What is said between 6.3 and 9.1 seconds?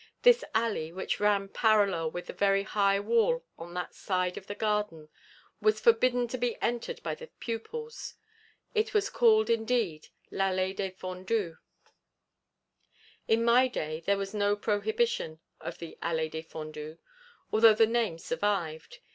be entered by the pupils; it